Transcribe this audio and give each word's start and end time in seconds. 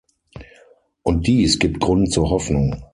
Und 1.03 1.27
dies 1.27 1.59
gibt 1.59 1.79
Grund 1.79 2.11
zur 2.11 2.31
Hoffnung. 2.31 2.83